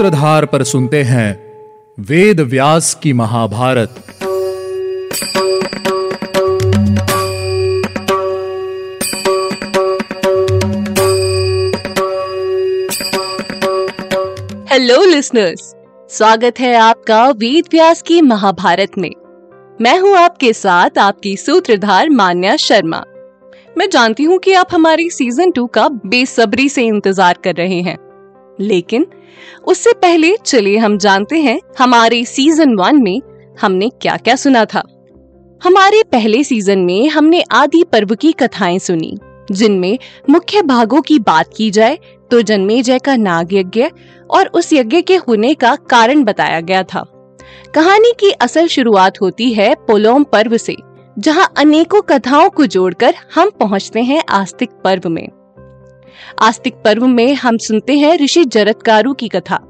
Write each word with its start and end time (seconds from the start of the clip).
सूत्रधार 0.00 0.44
पर 0.46 0.62
सुनते 0.64 1.02
हैं 1.02 1.28
वेद 1.98 2.40
व्यास 2.40 2.94
की 2.94 3.12
महाभारत। 3.12 3.96
हेलो 14.72 15.04
लिसनर्स 15.04 15.74
स्वागत 16.10 16.60
है 16.60 16.74
आपका 16.74 17.28
वेद 17.30 17.68
व्यास 17.72 18.02
की 18.02 18.20
महाभारत 18.22 18.98
में। 18.98 19.12
मैं 19.80 19.98
हूँ 19.98 20.16
आपके 20.16 20.52
साथ 20.52 20.98
आपकी 20.98 21.36
सूत्रधार 21.36 22.10
मान्या 22.10 22.56
शर्मा। 22.56 23.04
मैं 23.78 23.90
जानती 23.90 24.22
हूँ 24.22 24.38
कि 24.38 24.52
आप 24.52 24.74
हमारी 24.74 25.10
सीज़न 25.10 25.50
टू 25.50 25.66
का 25.66 25.88
बेसब्री 25.88 26.68
से 26.68 26.82
इंतज़ार 26.82 27.38
कर 27.44 27.54
रहे 27.54 27.80
हैं। 27.80 28.09
लेकिन 28.60 29.06
उससे 29.66 29.92
पहले 29.92 30.36
चलिए 30.36 30.78
हम 30.78 30.96
जानते 30.98 31.38
हैं 31.38 31.60
हमारे 31.78 32.24
सीज़न 32.24 32.74
वन 32.74 33.02
में 33.02 33.20
हमने 33.60 33.88
क्या 34.02 34.16
क्या 34.16 34.36
सुना 34.36 34.64
था। 34.64 34.82
हमारे 35.62 36.02
पहले 36.02 36.42
सीज़न 36.44 36.78
में 36.78 37.08
हमने 37.08 37.42
आदि 37.52 37.82
पर्व 37.92 38.14
की 38.14 38.32
कथाएँ 38.32 38.78
सुनी, 38.78 39.16
जिनमें 39.50 39.98
मुख्य 40.30 40.62
भागों 40.62 41.00
की 41.00 41.18
बात 41.18 41.50
की 41.56 41.70
जाए 41.70 41.98
तो 42.30 42.40
जन्मेजय 42.42 42.98
का 42.98 43.16
नाग 43.16 43.52
यज्ञ 43.52 43.88
और 44.30 44.46
उस 44.46 44.72
यज्ञ 44.72 45.00
के 45.02 45.16
होने 45.18 45.54
का 45.54 45.74
कारण 45.90 46.22
बताया 46.24 46.60
गया 46.60 46.82
था। 46.82 47.04
कहानी 47.74 48.12
की 48.20 48.30
असल 48.32 48.66
शुरुआत 48.66 49.20
होती 49.20 49.52
है 49.52 49.74
पोलोम 49.86 50.24
पर्व 50.24 50.56
से, 50.56 50.76
जहाँ 51.18 51.52
अनेकों 51.58 52.00
कथाओं 52.02 52.48
को 52.50 52.66
जोड़कर 52.66 53.14
हम 53.34 53.50
पहुँचते 53.50 54.02
हैं 54.02 54.22
आस्तिक 54.28 54.70
पर्व 54.84 55.08
में। 55.08 55.28
आस्तिक 56.38 56.74
पर्व 56.74 57.06
में 57.06 57.34
हम 57.34 57.56
सुनते 57.58 57.98
हैं 57.98 58.16
ऋषि 58.18 58.44
जरतकारु 58.44 59.12
की 59.12 59.28
कथा 59.28 59.60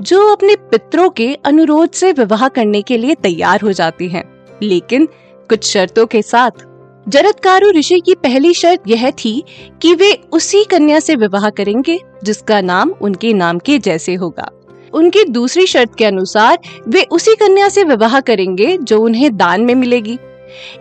जो 0.00 0.26
अपने 0.32 0.56
पितरों 0.70 1.08
के 1.10 1.32
अनुरोध 1.44 1.90
से 1.90 2.12
विवाह 2.12 2.48
करने 2.48 2.82
के 2.82 2.96
लिए 2.96 3.14
तैयार 3.14 3.60
हो 3.60 3.72
जाती 3.72 4.08
हैं, 4.08 4.24
लेकिन 4.62 5.08
कुछ 5.50 5.64
शर्तों 5.64 6.06
के 6.06 6.22
साथ 6.22 6.64
जरतकारु 7.08 7.70
ऋषि 7.70 8.00
की 8.00 8.14
पहली 8.14 8.52
शर्त 8.54 8.82
यह 8.88 9.10
थी 9.10 9.42
कि 9.82 9.94
वे 9.94 10.12
उसी 10.32 10.64
कन्या 10.64 11.00
से 11.00 11.14
विवाह 11.14 11.48
करेंगे 11.50 11.98
जिसका 12.24 12.60
नाम 12.60 12.90
उनके 13.00 13.32
नाम 13.32 13.58
के 13.58 13.78
जैसे 13.78 14.14
होगा। 14.14 14.50
उनकी 14.94 15.24
दूसरी 15.24 15.66
शर्त 15.66 15.94
के 15.94 16.04
अनुसार 16.04 16.58
वे 16.88 17.02
उसी 17.10 17.34
कन्या 17.34 17.68
से 17.68 17.84
विवाह 17.84 18.18
करेंगे 18.20 18.76
जो 18.78 19.00
उन्हें 19.00 19.36
दान 19.36 19.60
में 19.60 19.74
मिलेगी। 19.74 20.18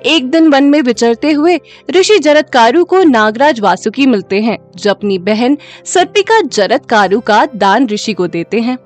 एक 0.06 0.30
दिन 0.32 0.48
वन 0.48 0.64
में 0.64 0.82
विचरते 0.82 1.32
हुए 1.32 1.60
ऋषि 1.90 2.18
जरतकारु 2.20 2.84
को 2.86 3.04
नागराज 3.04 3.60
वासुकी 3.60 4.06
मिलते 4.06 4.42
हैं, 4.42 4.58
जो 4.76 4.90
अपनी 4.92 5.18
बहन 5.20 5.58
सर्पिका 5.86 6.42
जरतकारु 6.44 7.20
का 7.20 7.46
दान 7.56 7.88
ऋषि 7.88 8.14
को 8.14 8.28
देते 8.28 8.60
हैं। 8.60 8.78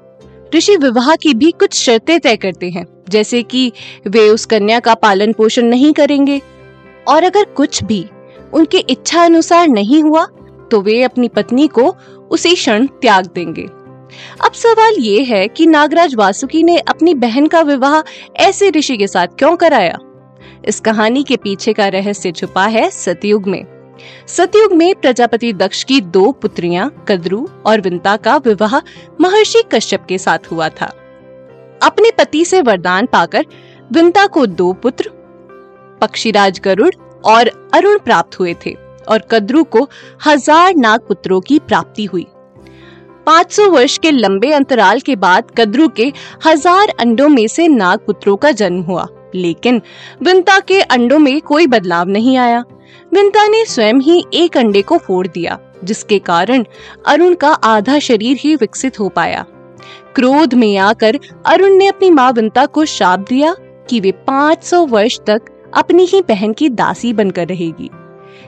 ऋषि 0.55 0.75
विवाह 0.75 1.15
की 1.15 1.33
भी 1.33 1.51
कुछ 1.51 1.73
शर्तें 1.75 2.19
तय 2.19 2.35
करते 2.35 2.69
हैं, 2.69 2.85
जैसे 3.09 3.41
कि 3.43 3.71
वे 4.07 4.27
उस 4.29 4.45
कन्या 4.45 4.79
का 4.79 4.93
पालन 4.95 5.33
पोषण 5.33 5.65
नहीं 5.65 5.91
करेंगे, 5.93 6.41
और 7.07 7.23
अगर 7.23 7.43
कुछ 7.57 7.83
भी 7.83 8.05
उनके 8.53 8.77
इच्छा 8.79 9.23
अनुसार 9.23 9.67
नहीं 9.67 10.01
हुआ 10.03 10.25
तो 10.71 10.81
वे 10.81 11.01
अपनी 11.03 11.27
पत्नी 11.27 11.67
को 11.69 11.93
उसी 12.31 12.53
क्षण 12.55 12.85
त्याग 13.01 13.25
देंगे। 13.35 13.61
अब 14.45 14.53
सवाल 14.53 14.95
ये 14.99 15.23
है 15.23 15.47
कि 15.47 15.65
नागराज 15.65 16.15
वासुकी 16.15 16.61
ने 16.63 16.77
अपनी 16.79 17.13
बहन 17.13 17.47
का 17.47 17.61
विवाह 17.61 18.01
ऐसे 18.39 18.69
ऋषि 18.69 18.97
के 18.97 19.07
साथ 19.07 19.27
क्यों 19.39 19.55
कराया? 19.55 19.97
इस 20.67 20.79
कहानी 20.79 21.23
के 21.23 21.37
पीछे 21.37 21.73
का 21.73 21.87
रहस्य 21.87 22.31
छुपा 22.31 22.65
है 22.65 22.89
सतयुग 22.91 23.47
में। 23.47 23.65
सतयुग 24.27 24.73
में 24.73 24.93
प्रजापति 24.95 25.51
दक्ष 25.53 25.83
की 25.83 25.99
दो 26.01 26.31
पुत्रियाँ, 26.31 26.89
कद्रु 27.07 27.47
और 27.65 27.81
विंता 27.81 28.15
का 28.17 28.37
विवाह 28.37 28.77
महर्षि 29.21 29.63
कश्यप 29.71 30.05
के 30.09 30.17
साथ 30.17 30.51
हुआ 30.51 30.69
था। 30.69 30.85
अपने 31.83 32.11
पति 32.11 32.45
से 32.45 32.61
वरदान 32.61 33.05
पाकर 33.05 33.45
विंता 33.91 34.25
को 34.27 34.45
दो 34.45 34.71
पुत्र, 34.73 35.09
पक्षीराज 36.01 36.59
गरुड़ 36.59 36.93
और 37.25 37.47
अरुण 37.73 37.97
प्राप्त 37.99 38.39
हुए 38.39 38.55
थे 38.65 38.75
और 39.09 39.27
कद्रु 39.31 39.63
को 39.63 39.87
हज़ार 40.25 40.75
नाग 40.75 40.99
पुत्रों 40.99 41.41
की 41.41 41.59
प्राप्ति 41.59 42.05
हुई। 42.05 42.25
500 43.27 43.69
वर्ष 43.69 43.97
के 43.97 44.11
लंबे 44.11 44.51
अंतराल 44.51 44.99
के 44.99 45.15
बाद 45.15 45.51
कद्रु 45.57 45.87
के 45.89 46.11
हज़ार 46.45 46.93
अंडों 46.99 47.27
में 47.29 47.47
से 47.47 47.67
नाग 47.67 47.99
पुत्रों 47.99 48.35
का 48.37 48.51
जन्म 48.51 48.81
हुआ। 48.81 49.07
लेकिन 49.35 49.81
विंता 50.23 50.59
के 50.59 50.81
अंडों 50.81 51.19
में 51.19 51.41
कोई 51.41 51.67
बदलाव 51.67 52.07
नहीं 52.07 52.37
आया। 52.37 52.63
विंता 53.13 53.47
ने 53.47 53.65
स्वयं 53.65 53.93
ही 53.93 54.25
एक 54.33 54.57
अंडे 54.57 54.81
को 54.81 54.97
फोड़ 54.97 55.27
दिया, 55.27 55.59
जिसके 55.83 56.19
कारण 56.19 56.65
अरुण 57.07 57.35
का 57.35 57.49
आधा 57.49 57.99
शरीर 57.99 58.37
ही 58.37 58.55
विकसित 58.55 58.99
हो 58.99 59.09
पाया। 59.09 59.45
क्रोध 60.15 60.53
में 60.53 60.77
आकर 60.77 61.19
अरुण 61.45 61.69
ने 61.69 61.87
अपनी 61.87 62.09
माँ 62.09 62.31
विंता 62.31 62.65
को 62.65 62.85
शाप 62.85 63.19
दिया 63.19 63.55
कि 63.89 63.99
वे 63.99 64.11
500 64.11 64.85
वर्ष 64.85 65.19
तक 65.27 65.41
अपनी 65.73 66.05
ही 66.05 66.21
बहन 66.21 66.53
की 66.53 66.69
दासी 66.69 67.13
बनकर 67.13 67.47
रहेगी। 67.47 67.89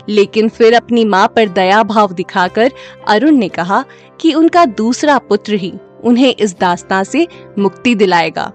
लेकिन 0.09 0.49
फिर 0.49 0.73
अपनी 0.73 1.05
माँ 1.05 1.27
पर 1.27 1.49
दया 1.49 1.83
भाव 1.83 2.13
दिखाकर 2.13 2.71
अरुण 3.07 3.31
ने 3.31 3.47
कहा 3.49 3.85
कि 4.21 4.33
उनका 4.33 4.65
दूसरा 4.65 5.17
पुत्र 5.17 5.53
ही 5.53 5.73
उन्हें 6.03 6.35
इस 6.39 6.59
दास्ता 6.59 7.03
से 7.03 7.27
मुक्ति 7.59 7.95
दिलाएगा। 7.95 8.53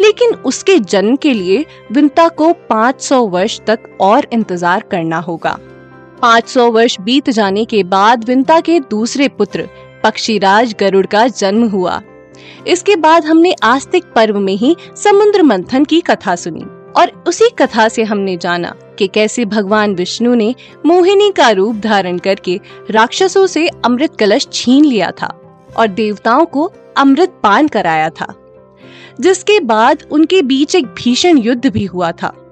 लेकिन 0.00 0.34
उसके 0.34 0.78
जन्म 0.78 1.16
के 1.16 1.32
लिए 1.32 1.64
विंता 1.92 2.28
को 2.28 2.52
500 2.70 3.20
वर्ष 3.28 3.60
तक 3.66 3.98
और 4.00 4.26
इंतज़ार 4.32 4.80
करना 4.80 5.18
होगा। 5.18 5.56
500 6.22 6.70
वर्ष 6.70 6.96
बीत 7.00 7.30
जाने 7.30 7.64
के 7.64 7.82
बाद 7.84 8.24
विंता 8.24 8.60
के 8.60 8.80
दूसरे 8.80 9.28
पुत्र, 9.28 9.68
पक्षीराज 10.04 10.74
गरुड़ 10.80 11.06
का 11.06 11.26
जन्म 11.28 11.68
हुआ। 11.68 12.00
इसके 12.66 12.96
बाद 12.96 13.24
हमने 13.24 13.54
आस्तिक 13.62 14.04
पर्व 14.04 14.38
में 14.38 14.56
ही 14.56 14.76
समुद्र 14.96 15.42
मंथन 15.42 15.84
की 15.84 16.00
कथा 16.00 16.34
सुनी 16.36 16.64
और 17.00 17.10
उसी 17.28 17.48
कथा 17.58 17.88
से 17.88 18.02
हमने 18.02 18.36
जाना 18.36 18.74
कि 18.98 19.06
कैसे 19.06 19.44
भगवान 19.44 19.94
विष्णु 19.94 20.34
ने 20.34 20.54
मोहिनी 20.86 21.30
का 21.30 21.50
रूप 21.50 21.76
धारण 21.76 22.18
करके 22.18 22.60
राक्षसों 22.90 23.46
से 23.46 23.66
अमृत 23.84 24.16
कलश 24.16 24.48
छीन 24.52 24.84
लिया 24.84 25.10
था 25.10 25.26
और 25.76 25.88
देवताओं 25.88 26.44
को 26.46 26.72
अमृत 26.96 27.40
पान 27.42 27.68
कराया 27.68 28.08
था। 28.10 28.34
जिसके 29.20 29.60
बाद 29.60 30.02
उनके 30.10 30.42
बीच 30.42 30.74
एक 30.74 30.86
भीषण 30.86 31.38
युद्ध 31.38 31.66
भी 31.66 31.84
हुआ 31.84 32.12
था। 32.12 32.44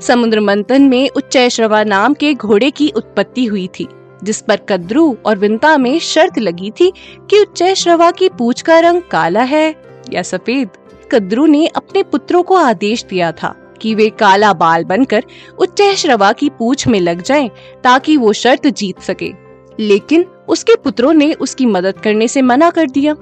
समुद्र 0.00 0.40
मंथन 0.40 0.82
में 0.82 1.10
उच्चैश्रवा 1.10 1.84
नाम 1.84 2.14
के 2.14 2.34
घोड़े 2.34 2.70
की 2.70 2.92
उत्पत्ति 2.96 3.44
हुई 3.44 3.66
थी, 3.66 3.88
जिस 4.24 4.40
पर 4.40 4.56
कद्रु 4.56 5.16
और 5.26 5.38
विंता 5.38 5.78
में 5.78 5.98
शर्त 5.98 6.38
लगी 6.38 6.70
थी 6.70 6.92
कि 7.30 7.38
उच्चैश्रवा 7.38 8.10
की 8.10 8.28
पूछ 8.28 8.62
का 8.62 8.80
रंग 8.80 9.02
काला 9.02 9.42
है 9.42 9.74
या 10.12 10.22
सफ़ेद। 10.22 10.68
कद्रु 11.12 11.46
ने 11.46 11.66
अपने 11.66 12.02
पुत्रों 12.02 12.42
को 12.42 12.54
आदेश 12.54 13.04
दिया 13.04 13.32
था 13.32 13.74
कि 13.80 13.94
वे 13.94 14.10
काला 14.10 14.52
बाल 14.52 14.84
बनकर 14.84 15.24
उच्चैश्रवा 15.58 16.32
की 16.32 16.50
पूछ 16.50 16.88
में 16.88 17.00
लग 17.00 17.22
जाएँ 17.22 17.50
ताकि 17.84 18.16
वो 18.16 18.32
शर्त 18.32 18.66
जीत 18.66 19.00
सके। 19.00 19.32
लेकिन 19.80 20.24
उसके 20.48 20.76
पुत्रों 20.76 21.12
ने 21.12 21.32
उसकी 21.32 21.66
मदद 21.66 21.98
करने 21.98 22.28
से 22.28 22.42
मना 22.42 22.70
कर 22.70 22.90
दिया। 22.90 23.14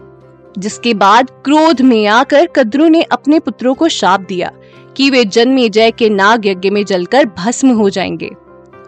जिसके 0.59 0.94
बाद 0.94 1.31
क्रोध 1.31 1.81
में 1.81 2.06
आकर 2.06 2.47
कद्रु 2.47 2.88
ने 2.88 3.03
अपने 3.03 3.38
पुत्रों 3.38 3.75
को 3.75 3.88
शाप 3.88 4.21
दिया 4.21 4.53
कि 4.97 5.11
वे 5.11 5.25
जन्मे 5.25 5.69
जय 5.69 5.91
के 5.91 6.09
नाग 6.09 6.47
यज्ञ 6.47 6.71
में 6.71 6.84
जलकर 6.84 7.25
भस्म 7.25 7.69
हो 7.69 7.91
जाएँगे। 7.91 8.31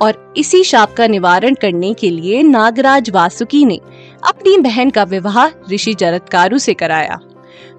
और 0.03 0.34
इसी 0.37 0.65
शाप 0.65 0.95
का 0.95 1.06
निवारण 1.06 1.55
करने 1.55 1.95
के 1.95 2.11
लिए 2.11 2.43
नागराज 2.43 3.11
वासुकी 3.11 3.65
ने 3.65 3.81
अपनी 4.28 4.59
बहन 4.59 4.91
का 4.91 5.03
विवाह 5.03 5.73
ऋषि 5.73 5.95
जरतकारु 5.95 6.59
से 6.59 6.75
कराया। 6.75 7.21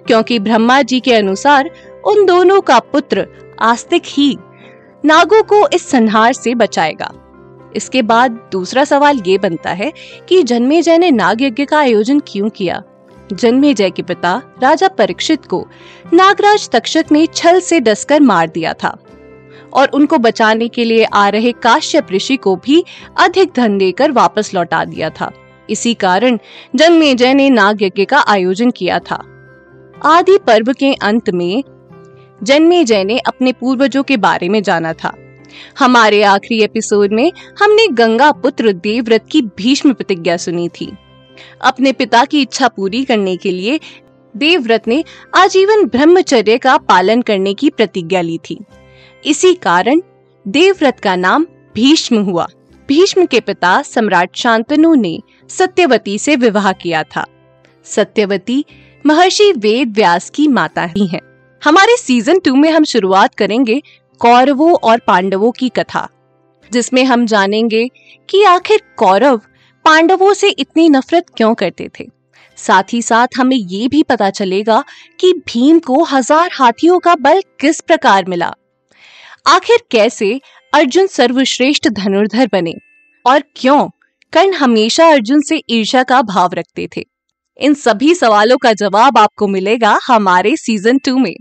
क्योंकि 0.06 0.38
ब्रह्मा 0.38 0.82
जी 0.82 1.00
के 1.00 1.14
अनुसार 1.14 1.70
उन 2.06 2.26
दोनों 2.26 2.60
का 2.60 2.78
पुत्र 2.78 3.26
आस्तिक 3.60 4.02
ही 4.08 4.38
नागों 5.04 5.42
को 5.42 5.68
इस 5.68 5.88
संहार 5.88 6.32
से 6.32 6.54
बचाएगा। 6.54 7.12
इसके 7.76 8.02
बाद 8.02 8.30
दूसरा 8.52 8.84
सवाल 8.84 9.22
ये 9.26 9.38
बनता 9.38 9.70
है 9.70 9.92
कि 10.28 10.42
जन्मेजय 10.42 10.98
ने 10.98 11.10
नाग 11.10 11.42
यज्ञ 11.42 11.64
का 11.64 11.78
आयोजन 11.78 12.20
क्यों 12.20 12.48
किया? 12.48 12.82
जन्मेजय 13.32 13.90
के 13.90 14.02
पिता 14.02 14.42
राजा 14.62 14.88
परीक्षित 14.88 15.44
को 15.44 15.66
नागराज 16.14 16.68
तक्षक 16.70 17.04
ने 17.12 17.26
छल 17.26 17.60
से 17.60 17.80
डसकर 17.80 18.20
मार 18.20 18.48
दिया 18.48 18.72
था 18.72 18.96
और 19.72 19.88
उनको 19.88 20.18
बचाने 20.18 20.68
के 20.68 20.84
लिए 20.84 21.04
आ 21.04 21.28
रहे 21.28 21.52
काश्यप 21.52 22.06
ऋषि 22.12 22.36
को 22.36 22.56
भी 22.56 22.84
अधिक 23.20 23.52
धन 23.56 23.78
देकर 23.78 24.10
वापस 24.10 24.54
लौटा 24.54 24.84
दिया 24.84 25.10
था। 25.10 25.32
इसी 25.70 25.94
कारण 25.94 26.38
जन्मेजय 26.74 27.34
ने 27.34 27.50
नाग 27.50 27.82
यज्ञ 27.82 28.04
का 28.04 28.18
आयोजन 28.18 28.70
किया 28.70 28.98
था। 28.98 29.24
आदि 30.04 30.38
पर्व 30.38 30.72
के 30.72 30.94
अंत 30.94 31.30
में 31.30 31.64
जन्मेजय 32.42 33.04
ने 33.04 33.18
अपने 33.18 33.52
पूर्वजों 33.52 34.02
के 34.02 34.16
बारे 34.16 34.48
में 34.48 34.62
जाना 34.62 34.92
था। 34.92 35.14
हमारे 35.78 36.22
आखिरी 36.22 36.62
एपिसोड 36.62 37.12
में 37.12 37.32
हमने 37.62 37.86
गंगा 37.88 38.32
पुत्र 38.32 38.72
देवव्रत 38.72 39.26
की 39.30 39.42
भीष्म 39.42 39.92
प्रतिज्ञा 39.92 40.36
सुनी 40.36 40.68
थी। 40.68 40.92
अपने 41.60 41.92
पिता 41.92 42.24
की 42.24 42.42
इच्छा 42.42 42.68
पूरी 42.68 43.04
करने 43.04 43.36
के 43.36 43.50
लिए 43.50 43.78
देवव्रत 44.34 44.88
ने 44.88 45.02
आजीवन 45.34 45.84
ब्रह्मचर्य 45.84 46.58
का 46.58 46.76
पालन 46.78 47.22
करने 47.22 47.54
की 47.54 47.70
प्रतिज्ञा 47.70 48.20
ली 48.20 48.38
थी। 48.50 48.58
इसी 49.24 49.54
कारण 49.54 50.00
देवव्रत 50.46 51.00
का 51.00 51.16
नाम 51.16 51.46
भीष्म 51.74 52.22
हुआ। 52.22 52.46
भीष्म 52.88 53.26
के 53.26 53.40
पिता 53.40 53.80
सम्राट 53.82 54.36
शांतनु 54.36 54.94
ने 54.94 55.18
सत्यवती 55.48 56.18
से 56.18 56.36
विवाह 56.36 56.72
किया 56.72 57.02
था। 57.02 57.26
सत्यवती 57.84 58.64
महर्षि 59.06 59.52
वेद 59.52 59.92
व्यास 59.92 60.30
की 60.30 60.48
माता 60.48 60.84
ही 60.86 61.06
हैं। 61.06 61.20
हमारे 61.62 61.96
सीज़न 61.96 62.38
टू 62.38 62.54
में 62.54 62.70
हम 62.70 62.84
शुरुआत 62.84 63.34
करेंगे 63.34 63.80
कौरवों 64.20 64.74
और 64.74 64.98
पांडवों 64.98 65.50
की 65.52 65.68
कथा, 65.68 66.08
जिसमें 66.70 67.04
हम 67.04 67.26
जानेंगे 67.26 67.88
कि 68.28 68.42
आखिर 68.44 68.82
कौरव 68.96 69.40
पांडवों 69.84 70.32
से 70.34 70.48
इतनी 70.48 70.88
नफरत 70.88 71.26
क्यों 71.36 71.54
करते 71.54 71.88
थे? 71.98 72.04
साथ 72.58 72.92
ही 72.92 73.00
साथ 73.02 73.38
हमें 73.38 73.56
ये 73.56 73.88
भी 73.88 74.02
पता 74.02 74.28
चलेगा 74.30 74.82
कि 75.20 75.32
भीम 75.48 75.78
को 75.78 76.02
हज़ार 76.04 76.50
हाथियों 76.52 76.98
का 76.98 77.14
बल 77.14 77.40
किस 77.60 77.80
प्रकार 77.80 78.24
मिला। 78.24 78.52
आखिर 79.46 79.78
कैसे 79.90 80.40
अर्जुन 80.72 81.06
सर्वश्रेष्ठ 81.06 81.88
धनुर्धर 81.90 82.48
बने? 82.52 82.74
और 83.24 83.42
क्यों 83.56 83.88
कर्ण 84.32 84.54
हमेशा 84.54 85.08
अर्जुन 85.08 85.40
से 85.40 85.60
ईर्ष्या 85.70 86.02
का 86.02 86.22
भाव 86.24 86.54
रखते 86.54 86.88
थे? 86.96 87.04
इन 87.58 87.74
सभी 87.74 88.14
सवालों 88.14 88.56
का 88.56 88.72
जवाब 88.74 89.18
आपको 89.18 89.46
मिलेगा 89.48 89.98
हमारे 90.06 90.56
सीज़न 90.56 90.98
टू 90.98 91.16
में 91.18 91.34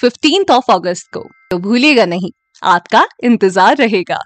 फिफ्टींथ 0.00 0.50
ऑफ़ 0.50 0.72
अगस्त 0.72 1.12
को। 1.14 1.26
तो 1.50 1.58
भूलिएगा 1.58 2.04
नहीं, 2.06 2.30
आपका 2.62 3.06
इंतज़ार 3.24 3.76
रहेगा। 3.76 4.18